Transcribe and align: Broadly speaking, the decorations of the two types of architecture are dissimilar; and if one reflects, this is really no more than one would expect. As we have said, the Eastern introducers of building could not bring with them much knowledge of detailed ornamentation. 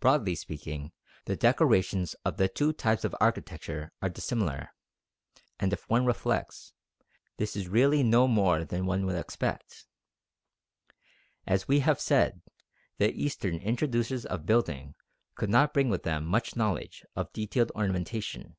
Broadly 0.00 0.34
speaking, 0.34 0.92
the 1.26 1.36
decorations 1.36 2.14
of 2.24 2.38
the 2.38 2.48
two 2.48 2.72
types 2.72 3.04
of 3.04 3.14
architecture 3.20 3.92
are 4.00 4.08
dissimilar; 4.08 4.70
and 5.60 5.74
if 5.74 5.86
one 5.90 6.06
reflects, 6.06 6.72
this 7.36 7.54
is 7.54 7.68
really 7.68 8.02
no 8.02 8.26
more 8.26 8.64
than 8.64 8.86
one 8.86 9.04
would 9.04 9.16
expect. 9.16 9.84
As 11.46 11.68
we 11.68 11.80
have 11.80 12.00
said, 12.00 12.40
the 12.96 13.12
Eastern 13.12 13.56
introducers 13.56 14.24
of 14.24 14.46
building 14.46 14.94
could 15.34 15.50
not 15.50 15.74
bring 15.74 15.90
with 15.90 16.02
them 16.02 16.24
much 16.24 16.56
knowledge 16.56 17.04
of 17.14 17.30
detailed 17.34 17.70
ornamentation. 17.76 18.56